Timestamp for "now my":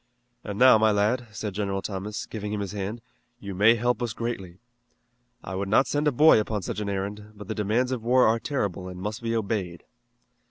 0.57-0.89